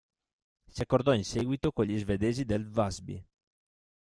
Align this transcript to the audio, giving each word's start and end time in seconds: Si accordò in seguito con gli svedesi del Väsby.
Si 0.67 0.81
accordò 0.81 1.13
in 1.13 1.23
seguito 1.23 1.71
con 1.71 1.85
gli 1.85 1.95
svedesi 1.95 2.43
del 2.43 2.67
Väsby. 2.67 3.23